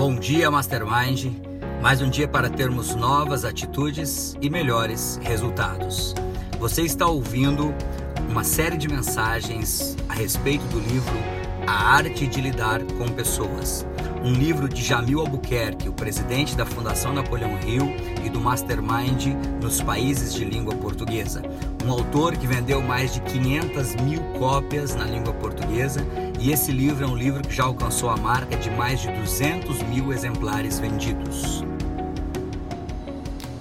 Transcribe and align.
Bom 0.00 0.14
dia, 0.14 0.50
Mastermind. 0.50 1.26
Mais 1.82 2.00
um 2.00 2.08
dia 2.08 2.26
para 2.26 2.48
termos 2.48 2.94
novas 2.94 3.44
atitudes 3.44 4.34
e 4.40 4.48
melhores 4.48 5.20
resultados. 5.22 6.14
Você 6.58 6.80
está 6.80 7.06
ouvindo 7.06 7.74
uma 8.26 8.42
série 8.42 8.78
de 8.78 8.88
mensagens 8.88 9.98
a 10.08 10.14
respeito 10.14 10.64
do 10.68 10.80
livro 10.80 11.14
A 11.66 11.96
Arte 11.96 12.26
de 12.26 12.40
Lidar 12.40 12.82
com 12.96 13.08
Pessoas. 13.08 13.86
Um 14.24 14.32
livro 14.32 14.70
de 14.70 14.82
Jamil 14.82 15.20
Albuquerque, 15.20 15.90
o 15.90 15.92
presidente 15.92 16.56
da 16.56 16.64
Fundação 16.64 17.12
Napoleão 17.12 17.58
Hill 17.60 17.94
e 18.24 18.30
do 18.30 18.40
Mastermind 18.40 19.34
nos 19.60 19.82
países 19.82 20.32
de 20.32 20.46
língua 20.46 20.74
portuguesa. 20.76 21.42
Um 21.84 21.92
autor 21.92 22.38
que 22.38 22.46
vendeu 22.46 22.80
mais 22.80 23.12
de 23.12 23.20
500 23.20 23.96
mil 23.96 24.22
cópias 24.38 24.94
na 24.94 25.04
língua 25.04 25.34
portuguesa 25.34 26.02
e 26.40 26.50
esse 26.50 26.72
livro 26.72 27.04
é 27.04 27.06
um 27.06 27.16
livro 27.16 27.42
que 27.42 27.54
já 27.54 27.64
alcançou 27.64 28.08
a 28.08 28.16
marca 28.16 28.56
de 28.56 28.70
mais 28.70 29.00
de 29.00 29.08
200 29.08 29.82
mil 29.82 30.10
exemplares 30.10 30.78
vendidos. 30.78 31.62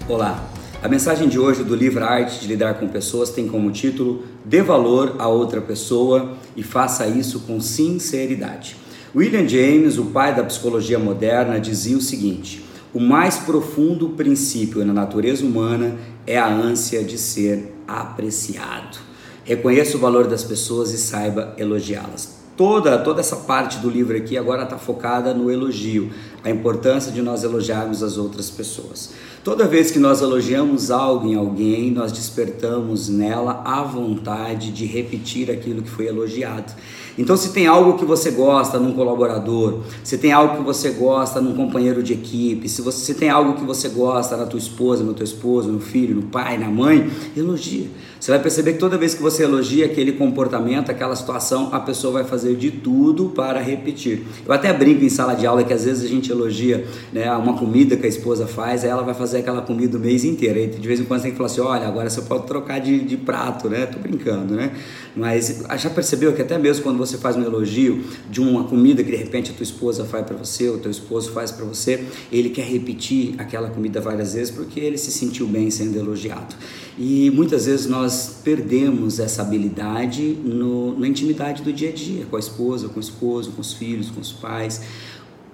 Olá, 0.08 0.50
a 0.82 0.88
mensagem 0.88 1.28
de 1.28 1.38
hoje 1.38 1.62
do 1.62 1.76
livro 1.76 2.06
Arte 2.06 2.40
de 2.40 2.48
Lidar 2.48 2.76
com 2.76 2.88
Pessoas 2.88 3.32
tem 3.32 3.50
como 3.50 3.70
título 3.70 4.24
Dê 4.46 4.62
valor 4.62 5.18
a 5.20 5.28
outra 5.28 5.60
pessoa 5.60 6.38
e 6.56 6.64
faça 6.64 7.06
isso 7.06 7.42
com 7.42 7.60
sinceridade. 7.60 8.78
William 9.14 9.48
James, 9.48 9.98
o 9.98 10.06
pai 10.06 10.34
da 10.34 10.44
psicologia 10.44 10.98
moderna, 10.98 11.60
dizia 11.60 11.98
o 11.98 12.02
seguinte: 12.02 12.64
o 12.94 13.00
mais 13.00 13.38
profundo 13.40 14.12
princípio 14.12 14.86
na 14.86 14.94
natureza 14.94 15.46
humana 15.46 15.98
é 16.26 16.38
a 16.38 16.48
ânsia 16.48 17.04
de 17.04 17.18
ser 17.18 17.76
apreciado. 17.86 19.00
Reconheça 19.44 19.98
o 19.98 20.00
valor 20.00 20.28
das 20.28 20.46
pessoas 20.46 20.94
e 20.94 20.98
saiba 20.98 21.54
elogiá-las 21.58 22.39
toda, 22.60 22.98
toda 22.98 23.22
essa 23.22 23.38
parte 23.38 23.78
do 23.78 23.90
livro 23.90 24.18
aqui 24.18 24.38
agora 24.38 24.64
está 24.64 24.78
focada 24.78 25.34
no 25.34 25.50
elogio, 25.50 26.12
a 26.44 26.50
importância 26.50 27.12
de 27.12 27.22
nós 27.22 27.44
elogiarmos 27.44 28.02
as 28.02 28.18
outras 28.18 28.50
pessoas. 28.50 29.12
Toda 29.44 29.66
vez 29.66 29.90
que 29.90 30.00
nós 30.00 30.22
elogiamos 30.22 30.92
algo 30.92 31.28
em 31.28 31.36
alguém, 31.36 31.92
nós 31.92 32.12
despertamos 32.12 33.10
nela 33.10 33.62
a 33.66 33.82
vontade 33.84 34.72
de 34.72 34.86
repetir 34.86 35.50
aquilo 35.50 35.82
que 35.82 35.90
foi 35.90 36.08
elogiado. 36.08 36.74
Então, 37.18 37.36
se 37.36 37.50
tem 37.52 37.68
algo 37.68 37.98
que 37.98 38.06
você 38.06 38.32
gosta 38.32 38.80
num 38.80 38.94
colaborador, 38.94 39.80
se 40.06 40.18
tem 40.18 40.32
algo 40.32 40.58
que 40.58 40.64
você 40.64 40.92
gosta 40.92 41.42
num 41.42 41.54
companheiro 41.54 42.02
de 42.02 42.14
equipe, 42.14 42.70
se 42.70 42.82
você 42.82 43.04
se 43.04 43.14
tem 43.14 43.30
algo 43.30 43.56
que 43.56 43.64
você 43.66 43.90
gosta 43.90 44.38
na 44.38 44.46
tua 44.46 44.58
esposa, 44.58 45.04
no 45.04 45.14
teu 45.14 45.26
esposo, 45.26 45.70
no 45.70 45.82
filho, 45.82 46.16
no 46.16 46.24
pai, 46.24 46.58
na 46.58 46.70
mãe, 46.70 47.10
elogia. 47.36 47.88
Você 48.20 48.32
vai 48.32 48.40
perceber 48.42 48.74
que 48.74 48.80
toda 48.80 48.98
vez 48.98 49.14
que 49.14 49.22
você 49.22 49.44
elogia 49.44 49.86
aquele 49.86 50.14
comportamento, 50.14 50.90
aquela 50.90 51.16
situação, 51.16 51.70
a 51.74 51.80
pessoa 51.80 52.14
vai 52.14 52.24
fazer 52.24 52.56
de 52.56 52.72
tudo 52.72 53.30
para 53.30 53.60
repetir. 53.60 54.26
Eu 54.46 54.54
até 54.54 54.72
brinco 54.72 55.04
em 55.04 55.10
sala 55.10 55.34
de 55.34 55.46
aula 55.46 55.64
que 55.64 55.74
às 55.74 55.84
vezes 55.84 56.06
a 56.06 56.08
gente 56.08 56.29
elogia 56.32 56.86
né, 57.12 57.32
uma 57.32 57.58
comida 57.58 57.96
que 57.96 58.06
a 58.06 58.10
esposa 58.10 58.48
faz, 58.48 58.84
aí 58.84 58.90
ela 58.90 59.04
vai 59.04 59.14
fazer 59.14 59.40
aquela 59.40 59.62
comida 59.62 59.98
o 59.98 60.00
mês 60.00 60.24
inteiro. 60.24 60.60
Aí 60.60 60.68
de 60.68 60.88
vez 60.88 61.00
em 61.00 61.06
quando 61.06 61.20
você 61.20 61.24
tem 61.24 61.32
que 61.32 61.38
falar 61.38 61.50
assim: 61.50 61.62
olha, 61.62 61.88
agora 61.88 62.10
você 62.10 62.22
pode 62.22 62.48
trocar 62.48 62.80
de, 62.80 63.00
de 63.00 63.18
prato, 63.18 63.70
né? 63.70 63.86
Tô 63.86 64.00
brincando, 64.00 64.56
né? 64.56 64.72
Mas 65.16 65.64
já 65.78 65.90
percebeu 65.90 66.34
que 66.34 66.42
até 66.42 66.58
mesmo 66.58 66.84
quando 66.84 66.98
você 66.98 67.18
faz 67.18 67.36
um 67.36 67.44
elogio 67.44 68.04
de 68.30 68.40
uma 68.40 68.64
comida 68.64 69.04
que 69.04 69.12
de 69.12 69.18
repente 69.18 69.52
a 69.52 69.54
tua 69.54 69.64
esposa 69.64 70.06
faz 70.06 70.26
para 70.26 70.36
você, 70.38 70.70
ou 70.70 70.78
teu 70.78 70.92
esposo 70.92 71.32
faz 71.32 71.52
para 71.52 71.66
você, 71.66 72.04
ele 72.32 72.50
quer 72.50 72.66
repetir 72.66 73.36
aquela 73.38 73.70
comida 73.70 74.00
várias 74.00 74.34
vezes 74.34 74.54
porque 74.54 74.80
ele 74.80 74.98
se 74.98 75.12
sentiu 75.12 75.48
bem 75.48 75.70
sendo 75.70 75.98
elogiado. 75.98 76.56
E 76.98 77.32
muitas 77.32 77.66
vezes 77.66 77.86
nós 77.86 78.42
perdemos 78.44 79.20
essa 79.20 79.42
habilidade 79.42 80.38
no, 80.44 80.98
na 81.00 81.08
intimidade 81.08 81.64
do 81.64 81.72
dia 81.72 81.90
a 81.90 81.94
dia, 81.94 82.26
com 82.30 82.36
a 82.36 82.40
esposa, 82.40 82.90
com 82.90 82.98
o 82.98 83.00
esposo, 83.00 83.52
com 83.52 83.62
os 83.62 83.74
filhos, 83.74 84.10
com 84.10 84.20
os 84.20 84.32
pais 84.32 84.82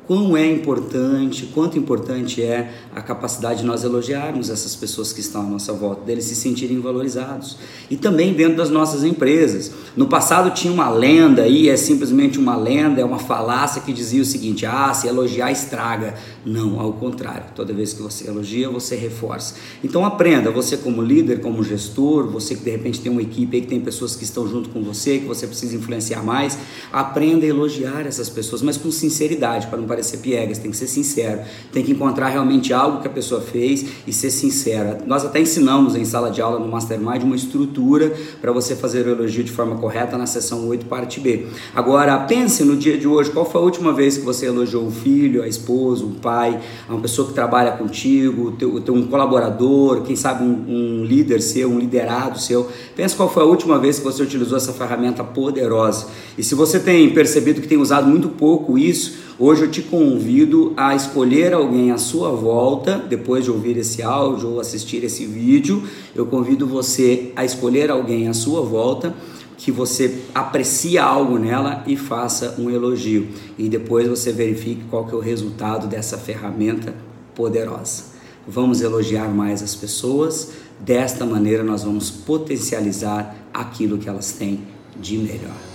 quão 0.08 0.38
é 0.38 0.50
importante, 0.50 1.48
quanto 1.53 1.78
importante 1.78 2.42
é 2.42 2.73
a 2.94 3.02
capacidade 3.02 3.61
de 3.61 3.66
nós 3.66 3.84
elogiarmos 3.84 4.50
essas 4.50 4.75
pessoas 4.75 5.12
que 5.12 5.20
estão 5.20 5.42
à 5.42 5.45
nossa 5.45 5.73
volta, 5.73 6.06
deles 6.06 6.25
se 6.25 6.35
sentirem 6.35 6.79
valorizados. 6.79 7.57
E 7.90 7.97
também 7.97 8.34
dentro 8.34 8.57
das 8.57 8.69
nossas 8.69 9.03
empresas. 9.03 9.72
No 9.96 10.07
passado 10.07 10.52
tinha 10.53 10.72
uma 10.74 10.90
lenda 10.90 11.47
e 11.47 11.69
é 11.69 11.78
simplesmente 11.78 12.38
uma 12.38 12.56
lenda, 12.56 13.02
é 13.02 13.06
uma 13.06 13.19
falácia 13.19 13.81
que 13.81 13.91
dizia 13.94 14.22
o 14.22 14.25
seguinte: 14.25 14.66
ah, 14.66 14.94
se 14.94 15.07
elogiar 15.07 15.52
estraga. 15.52 16.16
Não, 16.46 16.79
ao 16.79 16.94
contrário. 16.94 17.46
Toda 17.56 17.74
vez 17.74 17.94
que 17.94 18.02
você 18.02 18.28
elogia, 18.28 18.69
você 18.69 18.96
reforça. 18.96 19.56
Então 19.84 20.06
aprenda, 20.06 20.52
você 20.52 20.78
como 20.78 21.02
líder, 21.02 21.41
como 21.41 21.63
gestor, 21.63 22.28
você 22.28 22.56
que 22.56 22.63
de 22.63 22.69
repente 22.69 23.02
tem 23.02 23.12
uma 23.12 23.22
equipe 23.22 23.56
aí 23.56 23.62
que 23.62 23.68
tem 23.68 23.79
pessoas 23.79 24.16
que 24.16 24.24
estão 24.24 24.47
junto 24.47 24.69
com 24.69 24.84
você, 24.84 25.19
que 25.19 25.25
você 25.25 25.47
precisa 25.47 25.75
influenciar 25.75 26.24
mais, 26.24 26.58
aprenda 26.91 27.46
a 27.46 27.50
elogiar 27.50 28.06
essas 28.06 28.29
pessoas, 28.29 28.62
mas 28.62 28.78
com 28.78 28.91
sinceridade, 28.91 29.68
para 29.68 29.79
não 29.79 29.88
parecer 29.95 30.17
piegas, 30.17 30.57
tem 30.57 30.69
que 30.69 30.78
ser 30.78 30.88
sincero, 30.88 31.39
tem 31.72 31.83
que 31.83 31.94
encontrar 31.94 32.28
realmente 32.28 32.73
algo 32.73 33.01
que 33.01 33.07
a 33.07 33.09
pessoa 33.09 33.39
fez 33.39 33.85
e 34.06 34.11
ser 34.11 34.29
sincera. 34.29 35.00
Nós 35.07 35.23
até 35.23 35.39
ensinamos 35.39 35.95
em 35.95 36.03
sala 36.03 36.29
de 36.29 36.41
aula 36.41 36.59
no 36.59 36.67
Mastermind 36.67 37.23
uma 37.23 37.35
estrutura 37.35 38.13
para 38.41 38.51
você 38.51 38.75
fazer 38.75 39.07
o 39.07 39.11
elogio 39.11 39.44
de 39.44 39.51
forma 39.51 39.78
correta 39.78 40.17
na 40.17 40.25
sessão 40.25 40.67
8, 40.67 40.85
parte 40.85 41.19
B. 41.22 41.47
Agora, 41.73 42.17
pense 42.19 42.63
no 42.66 42.75
dia 42.75 42.97
de 42.97 43.07
hoje, 43.07 43.31
qual 43.31 43.50
foi 43.50 43.61
a 43.61 43.63
última 43.63 43.94
vez 43.94 44.17
que 44.17 44.25
você 44.25 44.47
elogiou 44.47 44.85
o 44.85 44.91
filho, 44.91 45.41
a 45.41 45.47
esposa, 45.47 46.03
o 46.03 46.11
pai, 46.11 46.59
uma 46.89 47.00
pessoa 47.00 47.28
que 47.28 47.34
trabalha 47.34 47.72
contigo, 47.72 48.51
teu, 48.51 48.81
teu 48.81 48.94
um 48.94 49.07
colaborador, 49.07 50.01
quem 50.01 50.16
sabe 50.16 50.44
um, 50.44 51.01
um 51.01 51.05
líder 51.05 51.41
seu, 51.41 51.69
um 51.69 51.79
liderado 51.79 52.39
seu. 52.39 52.69
Pense 52.95 53.16
qual 53.16 53.29
foi 53.29 53.44
a 53.44 53.45
última 53.45 53.79
vez 53.79 54.00
que 54.00 54.03
você 54.03 54.22
utilizou 54.22 54.57
essa 54.57 54.73
ferramenta 54.73 55.23
poderosa. 55.23 56.07
E 56.38 56.44
se 56.44 56.53
você 56.53 56.79
tem 56.79 57.09
percebido 57.13 57.61
que 57.61 57.67
tem 57.67 57.78
usado 57.78 58.07
muito 58.07 58.29
pouco 58.29 58.78
isso, 58.78 59.25
Hoje 59.38 59.63
eu 59.63 59.72
te 59.72 59.81
convido 59.81 60.73
a 60.78 60.96
escolher 60.96 61.53
alguém 61.53 61.91
à 61.91 61.97
sua 61.97 62.31
volta, 62.31 62.97
depois 62.97 63.44
de 63.44 63.51
ouvir 63.51 63.75
esse 63.75 64.01
áudio 64.01 64.51
ou 64.51 64.59
assistir 64.62 65.03
esse 65.03 65.25
vídeo, 65.25 65.84
eu 66.16 66.25
convido 66.25 66.66
você 66.66 67.34
a 67.35 67.44
escolher 67.44 67.91
alguém 67.91 68.29
à 68.29 68.34
sua 68.34 68.62
volta 68.62 69.13
que 69.57 69.73
você 69.73 70.22
aprecia 70.34 71.03
algo 71.03 71.38
nela 71.38 71.84
e 71.85 71.97
faça 71.97 72.56
um 72.57 72.69
elogio. 72.69 73.28
E 73.57 73.68
depois 73.68 74.07
você 74.07 74.31
verifique 74.31 74.85
qual 74.90 75.06
que 75.06 75.13
é 75.13 75.18
o 75.18 75.22
resultado 75.22 75.85
dessa 75.85 76.17
ferramenta 76.17 76.96
poderosa. 77.35 78.03
Vamos 78.47 78.79
elogiar 78.79 79.28
mais 79.28 79.62
as 79.62 79.75
pessoas, 79.75 80.52
desta 80.79 81.25
maneira 81.25 81.62
nós 81.62 81.84
vamos 81.84 82.09
potencializar 82.09 83.35
aquilo 83.53 83.97
que 83.97 84.07
elas 84.07 84.31
têm 84.31 84.62
de 84.97 85.17
melhor. 85.17 85.75